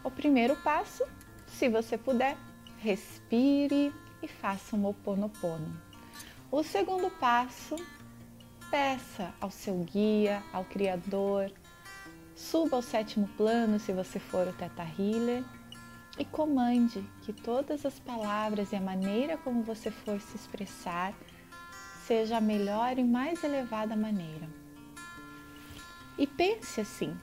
o 0.02 0.10
primeiro 0.10 0.56
passo, 0.56 1.04
se 1.46 1.68
você 1.68 1.98
puder, 1.98 2.36
respire 2.78 3.92
e 4.22 4.28
faça 4.28 4.74
um 4.74 4.86
oponopono. 4.86 5.78
O 6.50 6.62
segundo 6.62 7.10
passo, 7.10 7.76
peça 8.72 9.34
ao 9.38 9.50
seu 9.50 9.76
guia, 9.84 10.42
ao 10.50 10.64
Criador, 10.64 11.52
suba 12.34 12.76
ao 12.76 12.82
sétimo 12.82 13.28
plano 13.36 13.78
se 13.78 13.92
você 13.92 14.18
for 14.18 14.48
o 14.48 14.52
Teta 14.54 14.82
Healer 14.98 15.44
e 16.18 16.24
comande 16.24 17.04
que 17.20 17.34
todas 17.34 17.84
as 17.84 18.00
palavras 18.00 18.72
e 18.72 18.76
a 18.76 18.80
maneira 18.80 19.36
como 19.36 19.62
você 19.62 19.90
for 19.90 20.18
se 20.18 20.36
expressar 20.36 21.12
seja 22.06 22.38
a 22.38 22.40
melhor 22.40 22.98
e 22.98 23.04
mais 23.04 23.44
elevada 23.44 23.94
maneira. 23.94 24.48
E 26.16 26.26
pense 26.26 26.80
assim: 26.80 27.14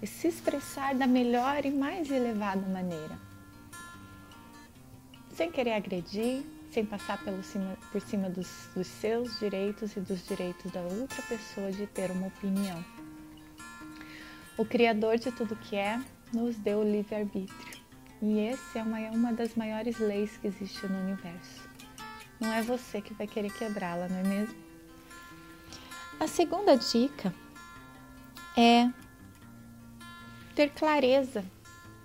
e 0.00 0.06
se 0.06 0.28
expressar 0.28 0.94
da 0.94 1.08
melhor 1.08 1.66
e 1.66 1.72
mais 1.72 2.08
elevada 2.08 2.68
maneira. 2.68 3.18
Sem 5.30 5.50
querer 5.50 5.72
agredir, 5.72 6.44
sem 6.74 6.84
passar 6.84 7.18
cima, 7.44 7.78
por 7.92 8.00
cima 8.00 8.28
dos, 8.28 8.68
dos 8.74 8.88
seus 8.88 9.38
direitos 9.38 9.96
e 9.96 10.00
dos 10.00 10.26
direitos 10.26 10.72
da 10.72 10.80
outra 10.80 11.22
pessoa 11.22 11.70
de 11.70 11.86
ter 11.86 12.10
uma 12.10 12.26
opinião. 12.26 12.84
O 14.58 14.64
Criador 14.64 15.16
de 15.16 15.30
tudo 15.30 15.54
que 15.54 15.76
é 15.76 16.00
nos 16.32 16.56
deu 16.56 16.80
o 16.80 16.84
livre-arbítrio. 16.84 17.84
E 18.20 18.40
esse 18.40 18.78
é 18.78 18.82
uma, 18.82 19.00
é 19.00 19.10
uma 19.10 19.32
das 19.32 19.54
maiores 19.54 19.98
leis 19.98 20.36
que 20.36 20.48
existe 20.48 20.84
no 20.88 20.98
universo. 20.98 21.68
Não 22.40 22.52
é 22.52 22.60
você 22.60 23.00
que 23.00 23.14
vai 23.14 23.28
querer 23.28 23.52
quebrá-la, 23.52 24.08
não 24.08 24.18
é 24.18 24.22
mesmo? 24.24 24.56
A 26.18 26.26
segunda 26.26 26.76
dica 26.76 27.32
é 28.56 28.90
ter 30.56 30.70
clareza 30.70 31.44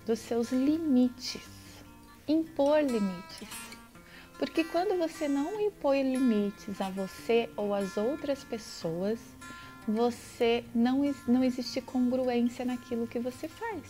dos 0.06 0.20
seus 0.20 0.52
limites, 0.52 1.42
impor 2.28 2.82
limites. 2.82 3.69
Porque 4.40 4.64
quando 4.64 4.96
você 4.96 5.28
não 5.28 5.60
impõe 5.60 6.02
limites 6.02 6.80
a 6.80 6.88
você 6.88 7.50
ou 7.54 7.74
às 7.74 7.98
outras 7.98 8.42
pessoas, 8.42 9.20
você 9.86 10.64
não, 10.74 11.02
não 11.28 11.44
existe 11.44 11.82
congruência 11.82 12.64
naquilo 12.64 13.06
que 13.06 13.18
você 13.18 13.46
faz. 13.46 13.82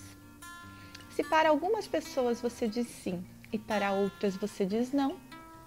Se 1.11 1.23
para 1.23 1.50
algumas 1.50 1.87
pessoas 1.87 2.40
você 2.40 2.66
diz 2.66 2.88
sim 2.88 3.25
e 3.52 3.61
para 3.61 3.92
outras 3.92 4.35
você 4.35 4.66
diz 4.66 4.90
não, 4.90 5.21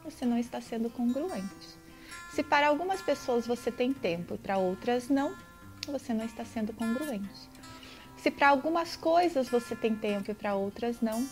você 0.03 0.25
não 0.25 0.37
está 0.37 0.59
sendo 0.59 0.89
congruente. 0.89 1.77
Se 2.33 2.43
para 2.43 2.67
algumas 2.67 3.01
pessoas 3.01 3.47
você 3.47 3.71
tem 3.71 3.93
tempo 3.93 4.35
e 4.35 4.37
para 4.37 4.57
outras 4.57 5.07
não, 5.07 5.33
você 5.87 6.13
não 6.13 6.25
está 6.25 6.43
sendo 6.43 6.73
congruente. 6.73 7.49
Se 8.17 8.29
para 8.29 8.49
algumas 8.49 8.97
coisas 8.97 9.47
você 9.47 9.77
tem 9.77 9.95
tempo 9.95 10.29
e 10.29 10.33
para 10.33 10.55
outras 10.55 10.99
não, 10.99 11.25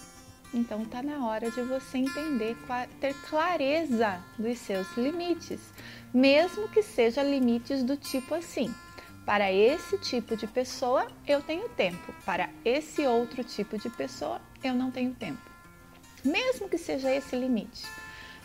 então 0.53 0.83
está 0.83 1.01
na 1.01 1.25
hora 1.25 1.49
de 1.49 1.61
você 1.61 1.99
entender, 1.99 2.57
ter 2.99 3.13
clareza 3.29 4.21
dos 4.37 4.57
seus 4.59 4.87
limites, 4.97 5.61
mesmo 6.13 6.67
que 6.69 6.83
seja 6.83 7.23
limites 7.23 7.83
do 7.83 7.95
tipo 7.95 8.35
assim. 8.35 8.73
Para 9.25 9.51
esse 9.51 9.97
tipo 9.99 10.35
de 10.35 10.47
pessoa 10.47 11.07
eu 11.27 11.41
tenho 11.41 11.69
tempo, 11.69 12.13
para 12.25 12.49
esse 12.65 13.05
outro 13.05 13.43
tipo 13.43 13.77
de 13.77 13.89
pessoa 13.89 14.41
eu 14.63 14.73
não 14.73 14.91
tenho 14.91 15.13
tempo. 15.13 15.49
Mesmo 16.23 16.67
que 16.67 16.77
seja 16.77 17.13
esse 17.13 17.35
limite. 17.35 17.85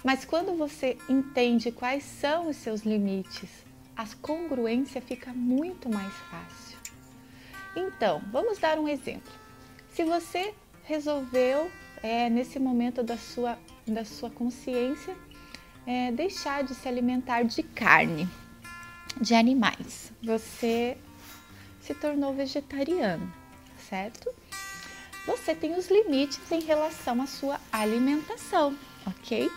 Mas 0.05 0.25
quando 0.25 0.57
você 0.57 0.97
entende 1.09 1.73
quais 1.73 2.05
são 2.05 2.49
os 2.49 2.57
seus 2.57 2.83
limites, 2.83 3.51
a 3.97 4.07
congruência 4.23 5.01
fica 5.01 5.33
muito 5.33 5.89
mais 5.89 6.13
fácil. 6.31 6.79
Então, 7.75 8.23
vamos 8.31 8.59
dar 8.59 8.79
um 8.79 8.89
exemplo. 8.89 9.33
Se 9.91 10.05
você 10.05 10.55
resolveu, 10.85 11.71
é, 12.07 12.31
nesse 12.31 12.59
momento 12.59 13.03
da 13.03 13.19
sua, 13.19 13.59
da 13.87 14.05
sua 14.05 14.31
consciência, 14.31 15.17
é, 15.87 16.13
deixar 16.13 16.63
de 16.63 16.75
se 16.75 16.89
alimentar 16.89 17.43
de 17.43 17.63
carne, 17.63 18.29
de 19.21 19.35
animais, 19.35 20.13
você 20.23 20.97
se 21.81 21.95
tornou 21.95 22.33
vegetariano, 22.33 23.33
certo? 23.89 24.33
Você 25.27 25.55
tem 25.55 25.75
os 25.77 25.89
limites 25.89 26.41
em 26.53 26.61
relação 26.61 27.21
à 27.21 27.27
sua 27.27 27.61
alimentação, 27.73 28.77
ok? 29.05 29.51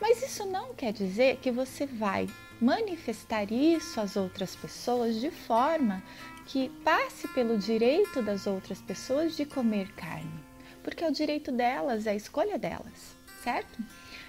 Mas 0.00 0.22
isso 0.22 0.44
não 0.44 0.74
quer 0.74 0.92
dizer 0.92 1.38
que 1.38 1.50
você 1.50 1.86
vai 1.86 2.28
manifestar 2.60 3.50
isso 3.50 4.00
às 4.00 4.16
outras 4.16 4.54
pessoas 4.54 5.20
de 5.20 5.30
forma 5.30 6.02
que 6.46 6.68
passe 6.84 7.26
pelo 7.28 7.56
direito 7.56 8.22
das 8.22 8.46
outras 8.46 8.80
pessoas 8.80 9.34
de 9.34 9.46
comer 9.46 9.90
carne, 9.94 10.43
porque 10.84 11.02
é 11.02 11.08
o 11.08 11.12
direito 11.12 11.50
delas, 11.50 12.06
é 12.06 12.10
a 12.10 12.14
escolha 12.14 12.58
delas, 12.58 13.16
certo? 13.42 13.82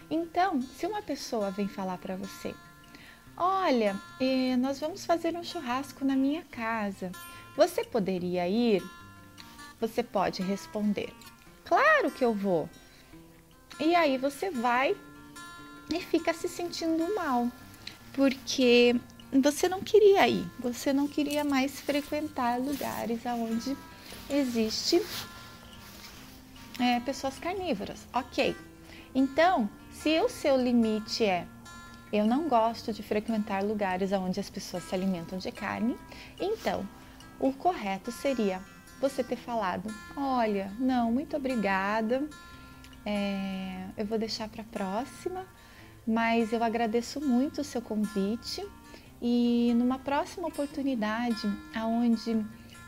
Então, 0.10 0.62
se 0.62 0.88
uma 0.88 1.02
pessoa 1.02 1.52
vem 1.52 1.68
falar 1.68 1.98
para 1.98 2.16
você, 2.16 2.56
olha, 3.36 3.96
eh, 4.20 4.56
nós 4.56 4.80
vamos 4.80 5.06
fazer 5.06 5.36
um 5.36 5.44
churrasco 5.44 6.06
na 6.06 6.16
minha 6.16 6.44
casa, 6.44 7.12
você 7.56 7.84
poderia 7.84 8.48
ir? 8.48 8.82
Você 9.82 10.02
pode 10.02 10.42
responder, 10.42 11.14
claro 11.66 12.10
que 12.10 12.24
eu 12.24 12.34
vou. 12.34 12.70
E 13.80 13.94
aí 13.94 14.18
você 14.18 14.50
vai 14.50 14.96
e 15.94 16.00
fica 16.00 16.34
se 16.34 16.48
sentindo 16.48 17.14
mal, 17.14 17.52
porque 18.14 18.96
você 19.34 19.68
não 19.68 19.82
queria 19.82 20.26
ir, 20.30 20.46
você 20.58 20.94
não 20.94 21.08
queria 21.08 21.44
mais 21.44 21.82
frequentar 21.82 22.58
lugares 22.58 23.20
onde 23.26 23.76
existe 24.30 25.02
é, 26.80 27.00
pessoas 27.00 27.38
carnívoras. 27.40 28.08
Ok. 28.14 28.56
Então, 29.14 29.70
se 29.92 30.20
o 30.20 30.30
seu 30.30 30.58
limite 30.58 31.24
é 31.24 31.48
eu 32.14 32.26
não 32.26 32.48
gosto 32.48 32.94
de 32.94 33.04
frequentar 33.04 33.64
lugares 33.64 34.12
onde 34.14 34.40
as 34.40 34.50
pessoas 34.50 34.84
se 34.84 34.96
alimentam 34.96 35.38
de 35.38 35.52
carne, 35.52 35.98
então 36.40 36.88
o 37.40 37.52
correto 37.52 38.12
seria 38.12 38.62
você 39.02 39.24
ter 39.24 39.36
falado: 39.36 39.94
olha, 40.16 40.72
não, 40.80 41.12
muito 41.12 41.36
obrigada, 41.36 42.28
é, 43.06 43.86
eu 43.98 44.06
vou 44.06 44.18
deixar 44.18 44.48
para 44.48 44.62
a 44.62 44.66
próxima, 44.66 45.46
mas 46.08 46.54
eu 46.54 46.64
agradeço 46.64 47.20
muito 47.20 47.62
o 47.62 47.64
seu 47.64 47.82
convite 47.82 48.66
e 49.22 49.74
numa 49.76 50.00
próxima 50.00 50.48
oportunidade, 50.48 51.52
aonde 51.74 52.46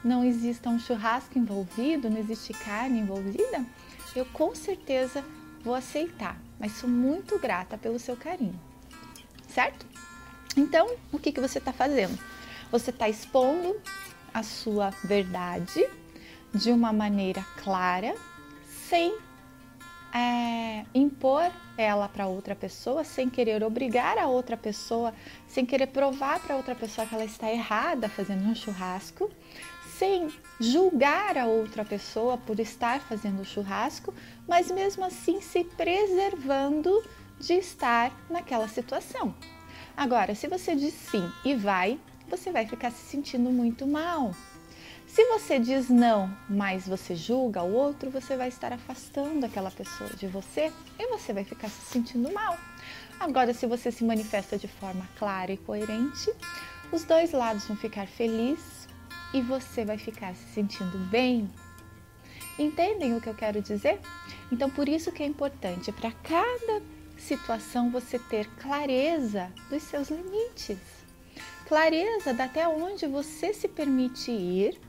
não 0.07 0.23
exista 0.23 0.69
um 0.69 0.79
churrasco 0.79 1.37
envolvido, 1.37 2.09
não 2.09 2.17
existe 2.17 2.53
carne 2.53 2.99
envolvida, 2.99 3.65
eu 4.15 4.25
com 4.25 4.55
certeza 4.55 5.23
vou 5.63 5.75
aceitar, 5.75 6.41
mas 6.59 6.71
sou 6.71 6.89
muito 6.89 7.37
grata 7.37 7.77
pelo 7.77 7.99
seu 7.99 8.15
carinho, 8.15 8.59
certo? 9.47 9.85
Então, 10.55 10.89
o 11.11 11.19
que, 11.19 11.31
que 11.31 11.41
você 11.41 11.59
está 11.59 11.71
fazendo? 11.71 12.17
Você 12.71 12.89
está 12.89 13.07
expondo 13.07 13.79
a 14.33 14.41
sua 14.41 14.89
verdade 15.03 15.87
de 16.53 16.71
uma 16.71 16.91
maneira 16.91 17.45
clara, 17.57 18.15
sem 18.87 19.15
é, 20.13 20.85
impor 20.95 21.51
ela 21.77 22.07
para 22.07 22.25
outra 22.27 22.55
pessoa, 22.55 23.03
sem 23.03 23.29
querer 23.29 23.63
obrigar 23.63 24.17
a 24.17 24.25
outra 24.27 24.57
pessoa, 24.57 25.13
sem 25.47 25.65
querer 25.65 25.87
provar 25.87 26.39
para 26.39 26.55
outra 26.55 26.73
pessoa 26.73 27.05
que 27.05 27.13
ela 27.13 27.25
está 27.25 27.51
errada 27.51 28.09
fazendo 28.09 28.43
um 28.47 28.55
churrasco, 28.55 29.29
sem 29.97 30.29
julgar 30.59 31.37
a 31.37 31.45
outra 31.45 31.83
pessoa 31.83 32.37
por 32.37 32.59
estar 32.59 32.99
fazendo 33.01 33.43
churrasco, 33.43 34.13
mas 34.47 34.69
mesmo 34.69 35.03
assim 35.03 35.41
se 35.41 35.63
preservando 35.63 37.03
de 37.39 37.53
estar 37.53 38.11
naquela 38.29 38.67
situação. 38.67 39.33
Agora, 39.95 40.35
se 40.35 40.47
você 40.47 40.75
diz 40.75 40.93
sim 40.93 41.31
e 41.43 41.55
vai, 41.55 41.99
você 42.29 42.51
vai 42.51 42.67
ficar 42.67 42.91
se 42.91 43.03
sentindo 43.07 43.49
muito 43.49 43.87
mal, 43.87 44.35
se 45.07 45.23
você 45.25 45.57
diz 45.57 45.89
não, 45.89 46.29
mas 46.49 46.87
você 46.87 47.15
julga 47.15 47.63
o 47.63 47.73
outro, 47.73 48.11
você 48.11 48.35
vai 48.35 48.49
estar 48.49 48.73
afastando 48.73 49.45
aquela 49.45 49.71
pessoa 49.71 50.09
de 50.11 50.27
você 50.27 50.71
e 50.99 51.07
você 51.07 51.33
vai 51.33 51.45
ficar 51.45 51.69
se 51.69 51.81
sentindo 51.85 52.31
mal. 52.31 52.57
Agora, 53.19 53.53
se 53.53 53.65
você 53.65 53.91
se 53.91 54.03
manifesta 54.03 54.57
de 54.57 54.67
forma 54.67 55.07
clara 55.17 55.51
e 55.51 55.57
coerente, 55.57 56.31
os 56.91 57.03
dois 57.03 57.31
lados 57.31 57.65
vão 57.65 57.77
ficar 57.77 58.05
felizes 58.05 58.76
e 59.33 59.41
você 59.41 59.83
vai 59.83 59.97
ficar 59.97 60.35
se 60.35 60.45
sentindo 60.53 60.97
bem. 61.09 61.49
Entendem 62.57 63.15
o 63.15 63.21
que 63.21 63.27
eu 63.27 63.35
quero 63.35 63.61
dizer? 63.61 63.99
Então, 64.51 64.69
por 64.69 64.89
isso 64.89 65.11
que 65.11 65.21
é 65.21 65.25
importante 65.25 65.91
para 65.91 66.11
cada 66.11 66.81
situação 67.17 67.91
você 67.91 68.17
ter 68.17 68.47
clareza 68.55 69.51
dos 69.69 69.83
seus 69.83 70.09
limites. 70.09 70.77
Clareza 71.67 72.33
de 72.33 72.41
até 72.41 72.67
onde 72.67 73.05
você 73.05 73.53
se 73.53 73.67
permite 73.67 74.31
ir 74.31 74.79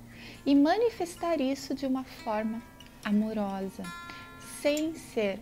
e 0.47 0.55
manifestar 0.55 1.41
isso 1.41 1.75
de 1.75 1.87
uma 1.87 2.05
forma 2.05 2.63
amorosa, 3.05 3.83
sem 4.61 4.95
ser 4.95 5.41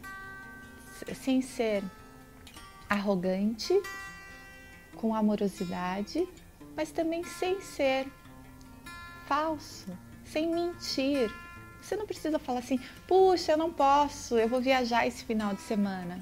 sem 1.15 1.43
ser 1.43 1.85
arrogante, 2.89 3.79
com 4.95 5.15
amorosidade, 5.15 6.27
mas 6.75 6.91
também 6.91 7.23
sem 7.23 7.61
ser 7.61 8.07
falso, 9.27 9.87
sem 10.25 10.49
mentir. 10.53 11.31
Você 11.81 11.97
não 11.97 12.07
precisa 12.07 12.39
falar 12.39 12.61
assim, 12.61 12.81
puxa, 13.07 13.53
eu 13.53 13.59
não 13.59 13.73
posso, 13.73 14.37
eu 14.37 14.49
vou 14.49 14.61
viajar 14.61 15.07
esse 15.07 15.25
final 15.25 15.55
de 15.55 15.61
semana. 15.61 16.19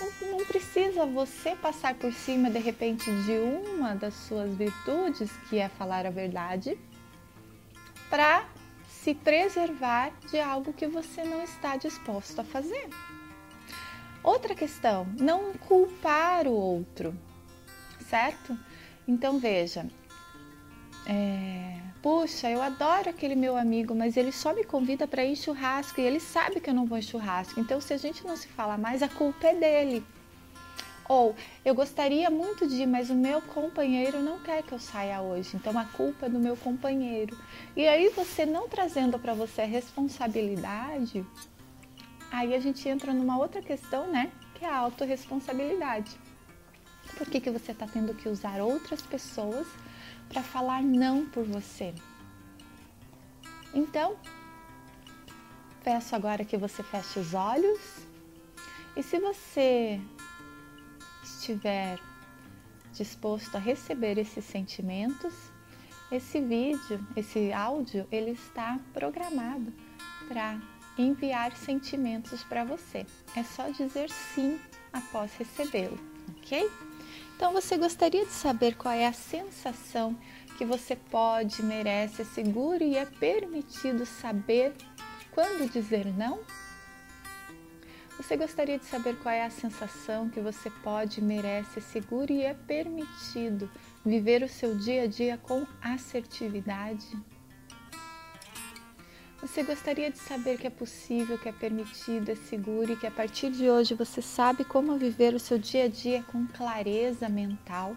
Não, 0.00 0.38
não 0.38 0.44
precisa 0.44 1.06
você 1.06 1.56
passar 1.56 1.94
por 1.94 2.12
cima 2.12 2.50
de 2.50 2.58
repente 2.58 3.04
de 3.22 3.32
uma 3.32 3.94
das 3.94 4.14
suas 4.14 4.52
virtudes, 4.54 5.30
que 5.48 5.58
é 5.58 5.68
falar 5.68 6.06
a 6.06 6.10
verdade, 6.10 6.78
para 8.10 8.44
se 8.88 9.14
preservar 9.14 10.12
de 10.30 10.38
algo 10.38 10.72
que 10.72 10.86
você 10.86 11.24
não 11.24 11.42
está 11.42 11.76
disposto 11.76 12.40
a 12.40 12.44
fazer. 12.44 12.88
Outra 14.22 14.54
questão, 14.54 15.06
não 15.18 15.52
culpar 15.54 16.46
o 16.46 16.52
outro, 16.52 17.12
certo? 18.08 18.56
Então 19.06 19.40
veja, 19.40 19.88
é, 21.06 21.78
puxa, 22.00 22.48
eu 22.50 22.62
adoro 22.62 23.10
aquele 23.10 23.34
meu 23.34 23.56
amigo, 23.56 23.94
mas 23.94 24.16
ele 24.16 24.32
só 24.32 24.54
me 24.54 24.64
convida 24.64 25.06
para 25.06 25.24
ir 25.24 25.36
churrasco 25.36 26.00
e 26.00 26.04
ele 26.04 26.20
sabe 26.20 26.60
que 26.60 26.70
eu 26.70 26.74
não 26.74 26.86
vou 26.86 26.98
em 26.98 27.02
churrasco. 27.02 27.58
Então, 27.58 27.80
se 27.80 27.92
a 27.92 27.96
gente 27.96 28.26
não 28.26 28.36
se 28.36 28.48
fala 28.48 28.76
mais, 28.78 29.02
a 29.02 29.08
culpa 29.08 29.48
é 29.48 29.54
dele. 29.54 30.04
Ou 31.08 31.34
eu 31.64 31.74
gostaria 31.74 32.30
muito 32.30 32.66
de 32.66 32.82
ir, 32.82 32.86
mas 32.86 33.10
o 33.10 33.14
meu 33.14 33.42
companheiro 33.42 34.20
não 34.20 34.38
quer 34.38 34.62
que 34.62 34.72
eu 34.72 34.78
saia 34.78 35.20
hoje, 35.20 35.56
então 35.56 35.76
a 35.78 35.84
culpa 35.84 36.26
é 36.26 36.28
do 36.28 36.38
meu 36.38 36.56
companheiro. 36.56 37.36
E 37.76 37.86
aí 37.86 38.08
você 38.10 38.46
não 38.46 38.68
trazendo 38.68 39.18
para 39.18 39.34
você 39.34 39.62
a 39.62 39.66
responsabilidade, 39.66 41.26
aí 42.30 42.54
a 42.54 42.60
gente 42.60 42.88
entra 42.88 43.12
numa 43.12 43.36
outra 43.36 43.60
questão, 43.60 44.06
né? 44.06 44.30
Que 44.54 44.64
é 44.64 44.68
a 44.68 44.76
autorresponsabilidade. 44.76 46.16
Por 47.18 47.28
que, 47.28 47.40
que 47.40 47.50
você 47.50 47.72
está 47.72 47.86
tendo 47.86 48.14
que 48.14 48.28
usar 48.28 48.60
outras 48.60 49.02
pessoas 49.02 49.66
para 50.32 50.42
falar 50.42 50.82
não 50.82 51.26
por 51.26 51.44
você? 51.44 51.94
Então, 53.74 54.16
peço 55.84 56.16
agora 56.16 56.44
que 56.44 56.56
você 56.56 56.82
feche 56.82 57.18
os 57.18 57.34
olhos 57.34 57.98
e 58.96 59.02
se 59.02 59.18
você 59.20 60.00
estiver 61.22 61.98
disposto 62.94 63.54
a 63.56 63.58
receber 63.58 64.18
esses 64.18 64.44
sentimentos, 64.44 65.34
esse 66.10 66.40
vídeo, 66.40 67.06
esse 67.16 67.52
áudio, 67.52 68.06
ele 68.10 68.32
está 68.32 68.78
programado 68.92 69.72
para 70.28 70.58
enviar 70.96 71.56
sentimentos 71.56 72.42
para 72.44 72.64
você. 72.64 73.06
É 73.36 73.42
só 73.42 73.68
dizer 73.70 74.10
sim 74.10 74.60
após 74.92 75.34
recebê-lo, 75.36 75.98
ok? 76.38 76.70
Então 77.42 77.52
você 77.52 77.76
gostaria 77.76 78.24
de 78.24 78.30
saber 78.30 78.76
qual 78.76 78.94
é 78.94 79.04
a 79.04 79.12
sensação 79.12 80.16
que 80.56 80.64
você 80.64 80.94
pode, 80.94 81.60
merece, 81.60 82.22
é 82.22 82.24
seguro 82.24 82.84
e 82.84 82.96
é 82.96 83.04
permitido 83.04 84.06
saber 84.06 84.72
quando 85.32 85.68
dizer 85.68 86.06
não? 86.16 86.38
Você 88.16 88.36
gostaria 88.36 88.78
de 88.78 88.84
saber 88.84 89.16
qual 89.16 89.34
é 89.34 89.44
a 89.44 89.50
sensação 89.50 90.28
que 90.28 90.40
você 90.40 90.70
pode, 90.84 91.20
merece, 91.20 91.80
é 91.80 91.82
seguro 91.82 92.32
e 92.32 92.44
é 92.44 92.54
permitido 92.54 93.68
viver 94.06 94.44
o 94.44 94.48
seu 94.48 94.76
dia 94.76 95.02
a 95.02 95.06
dia 95.08 95.36
com 95.36 95.66
assertividade? 95.82 97.08
Você 99.42 99.64
gostaria 99.64 100.08
de 100.08 100.18
saber 100.18 100.56
que 100.56 100.68
é 100.68 100.70
possível, 100.70 101.36
que 101.36 101.48
é 101.48 101.52
permitido, 101.52 102.28
é 102.28 102.36
seguro 102.36 102.92
e 102.92 102.96
que 102.96 103.08
a 103.08 103.10
partir 103.10 103.50
de 103.50 103.68
hoje 103.68 103.92
você 103.92 104.22
sabe 104.22 104.64
como 104.64 104.96
viver 104.96 105.34
o 105.34 105.40
seu 105.40 105.58
dia 105.58 105.86
a 105.86 105.88
dia 105.88 106.22
com 106.30 106.46
clareza 106.46 107.28
mental? 107.28 107.96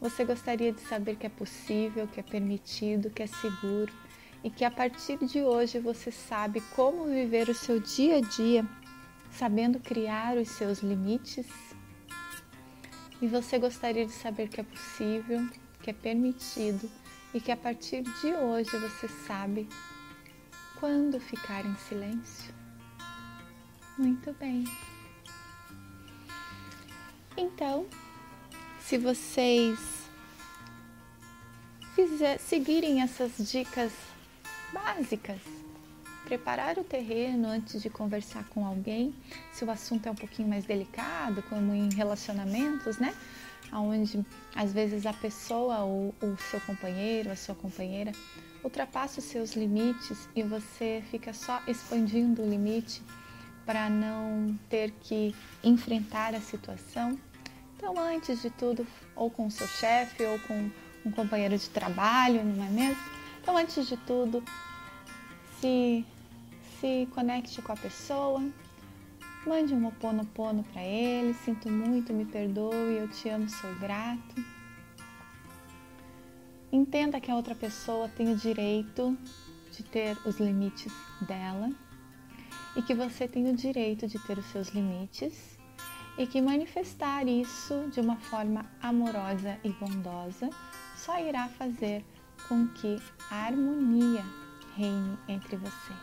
Você 0.00 0.24
gostaria 0.24 0.72
de 0.72 0.80
saber 0.80 1.14
que 1.14 1.26
é 1.26 1.30
possível, 1.30 2.08
que 2.08 2.18
é 2.18 2.24
permitido, 2.24 3.08
que 3.08 3.22
é 3.22 3.28
seguro 3.28 3.92
e 4.42 4.50
que 4.50 4.64
a 4.64 4.70
partir 4.70 5.16
de 5.18 5.42
hoje 5.42 5.78
você 5.78 6.10
sabe 6.10 6.60
como 6.74 7.04
viver 7.04 7.48
o 7.48 7.54
seu 7.54 7.78
dia 7.78 8.16
a 8.16 8.20
dia, 8.20 8.66
sabendo 9.30 9.78
criar 9.78 10.36
os 10.36 10.48
seus 10.48 10.80
limites? 10.80 11.46
E 13.22 13.28
você 13.28 13.60
gostaria 13.60 14.04
de 14.04 14.12
saber 14.12 14.48
que 14.48 14.60
é 14.60 14.64
possível, 14.64 15.48
que 15.80 15.90
é 15.90 15.92
permitido 15.92 16.90
e 17.32 17.40
que 17.40 17.52
a 17.52 17.56
partir 17.56 18.02
de 18.02 18.34
hoje 18.34 18.76
você 18.76 19.06
sabe 19.06 19.68
quando 20.80 21.20
ficar 21.20 21.64
em 21.64 21.76
silêncio? 21.76 22.52
Muito 23.98 24.32
bem. 24.32 24.64
Então, 27.36 27.86
se 28.80 28.96
vocês 28.96 29.78
fizer, 31.94 32.38
seguirem 32.38 33.02
essas 33.02 33.36
dicas 33.50 33.92
básicas, 34.72 35.40
preparar 36.24 36.78
o 36.78 36.84
terreno 36.84 37.48
antes 37.48 37.82
de 37.82 37.90
conversar 37.90 38.44
com 38.48 38.64
alguém, 38.64 39.14
se 39.52 39.64
o 39.64 39.70
assunto 39.70 40.06
é 40.06 40.10
um 40.10 40.14
pouquinho 40.16 40.48
mais 40.48 40.64
delicado, 40.64 41.42
como 41.42 41.74
em 41.74 41.92
relacionamentos, 41.92 42.96
né? 42.98 43.14
Onde 43.72 44.24
às 44.54 44.72
vezes 44.72 45.04
a 45.04 45.12
pessoa 45.12 45.80
ou 45.80 46.14
o 46.22 46.36
seu 46.50 46.60
companheiro, 46.62 47.30
a 47.30 47.36
sua 47.36 47.54
companheira 47.54 48.12
ultrapassa 48.62 49.20
os 49.20 49.26
seus 49.26 49.52
limites 49.52 50.28
e 50.34 50.42
você 50.42 51.02
fica 51.10 51.32
só 51.32 51.60
expandindo 51.66 52.42
o 52.42 52.48
limite 52.48 53.02
para 53.64 53.88
não 53.88 54.58
ter 54.68 54.90
que 55.02 55.34
enfrentar 55.62 56.34
a 56.34 56.40
situação. 56.40 57.18
Então, 57.76 57.98
antes 57.98 58.42
de 58.42 58.50
tudo, 58.50 58.86
ou 59.14 59.30
com 59.30 59.46
o 59.46 59.50
seu 59.50 59.66
chefe, 59.66 60.24
ou 60.24 60.38
com 60.40 60.70
um 61.04 61.10
companheiro 61.10 61.56
de 61.56 61.68
trabalho, 61.70 62.44
não 62.44 62.64
é 62.64 62.68
mesmo? 62.68 63.02
Então, 63.40 63.56
antes 63.56 63.86
de 63.88 63.96
tudo, 63.98 64.44
se, 65.60 66.04
se 66.78 67.08
conecte 67.14 67.62
com 67.62 67.72
a 67.72 67.76
pessoa, 67.76 68.42
mande 69.46 69.74
um 69.74 69.86
oponopono 69.86 70.62
para 70.64 70.82
ele, 70.82 71.34
sinto 71.44 71.70
muito, 71.70 72.12
me 72.12 72.24
perdoe, 72.24 72.98
eu 72.98 73.08
te 73.08 73.28
amo, 73.28 73.48
sou 73.48 73.74
grato. 73.76 74.59
Entenda 76.72 77.20
que 77.20 77.30
a 77.30 77.34
outra 77.34 77.54
pessoa 77.54 78.08
tem 78.08 78.32
o 78.32 78.36
direito 78.36 79.18
de 79.72 79.82
ter 79.82 80.16
os 80.24 80.38
limites 80.38 80.92
dela 81.26 81.68
e 82.76 82.82
que 82.82 82.94
você 82.94 83.26
tem 83.26 83.50
o 83.50 83.56
direito 83.56 84.06
de 84.06 84.18
ter 84.20 84.38
os 84.38 84.46
seus 84.46 84.68
limites 84.68 85.58
e 86.16 86.26
que 86.26 86.40
manifestar 86.40 87.26
isso 87.26 87.88
de 87.92 88.00
uma 88.00 88.16
forma 88.16 88.64
amorosa 88.80 89.58
e 89.64 89.70
bondosa 89.70 90.48
só 90.96 91.18
irá 91.18 91.48
fazer 91.48 92.04
com 92.48 92.68
que 92.68 93.02
a 93.30 93.46
harmonia 93.46 94.24
reine 94.76 95.18
entre 95.26 95.56
vocês. 95.56 95.98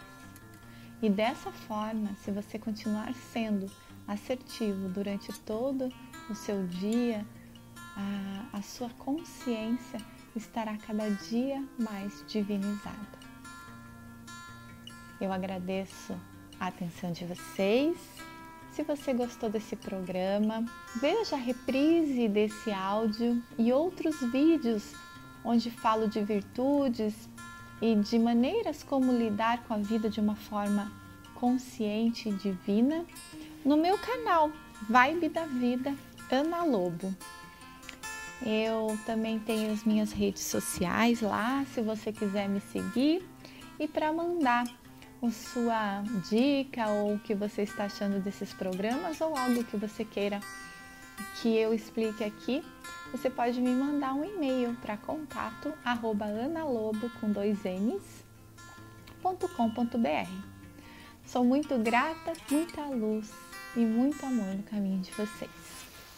E 1.01 1.09
dessa 1.09 1.51
forma, 1.51 2.13
se 2.15 2.31
você 2.31 2.59
continuar 2.59 3.13
sendo 3.13 3.71
assertivo 4.05 4.89
durante 4.89 5.31
todo 5.41 5.87
o 6.29 6.35
seu 6.35 6.65
dia, 6.67 7.25
a, 7.95 8.57
a 8.57 8.61
sua 8.61 8.89
consciência 8.89 9.99
estará 10.37 10.77
cada 10.77 11.09
dia 11.09 11.63
mais 11.77 12.23
divinizada. 12.27 13.17
Eu 15.19 15.33
agradeço 15.33 16.15
a 16.59 16.67
atenção 16.67 17.11
de 17.11 17.25
vocês. 17.25 17.97
Se 18.71 18.83
você 18.83 19.13
gostou 19.13 19.49
desse 19.49 19.75
programa, 19.75 20.63
veja 20.95 21.35
a 21.35 21.39
reprise 21.39 22.27
desse 22.27 22.71
áudio 22.71 23.41
e 23.57 23.73
outros 23.73 24.19
vídeos 24.31 24.93
onde 25.43 25.71
falo 25.71 26.07
de 26.07 26.23
virtudes 26.23 27.27
e 27.81 27.95
de 27.95 28.19
maneiras 28.19 28.83
como 28.83 29.11
lidar 29.11 29.63
com 29.63 29.73
a 29.73 29.77
vida 29.77 30.09
de 30.09 30.19
uma 30.19 30.35
forma 30.35 30.91
consciente 31.35 32.29
e 32.29 32.33
divina 32.33 33.05
no 33.63 33.77
meu 33.77 33.97
canal 33.97 34.51
Vibe 34.89 35.29
da 35.29 35.45
Vida 35.45 35.95
Ana 36.31 36.63
Lobo. 36.63 37.15
Eu 38.45 38.97
também 39.05 39.39
tenho 39.39 39.71
as 39.73 39.83
minhas 39.83 40.11
redes 40.11 40.43
sociais 40.43 41.21
lá, 41.21 41.65
se 41.73 41.81
você 41.81 42.11
quiser 42.11 42.47
me 42.47 42.61
seguir. 42.61 43.27
E 43.79 43.87
para 43.87 44.11
mandar 44.13 44.65
a 45.21 45.31
sua 45.31 46.03
dica 46.29 46.87
ou 46.89 47.15
o 47.15 47.19
que 47.19 47.33
você 47.33 47.63
está 47.63 47.85
achando 47.85 48.19
desses 48.19 48.53
programas 48.53 49.19
ou 49.21 49.35
algo 49.35 49.63
que 49.63 49.75
você 49.75 50.05
queira 50.05 50.39
que 51.41 51.55
eu 51.55 51.73
explique 51.73 52.23
aqui, 52.23 52.63
você 53.11 53.29
pode 53.29 53.59
me 53.59 53.71
mandar 53.71 54.13
um 54.13 54.23
e-mail 54.23 54.75
para 54.81 54.97
contato 54.97 55.73
arroba 55.83 56.25
analobo 56.25 57.09
com 57.19 57.31
dois 57.31 57.63
n's, 57.63 58.25
.com.br. 59.21 60.31
Sou 61.25 61.43
muito 61.43 61.77
grata, 61.79 62.33
muita 62.49 62.85
luz 62.85 63.31
e 63.75 63.79
muito 63.79 64.25
amor 64.25 64.55
no 64.55 64.63
caminho 64.63 65.01
de 65.01 65.11
vocês. 65.11 65.66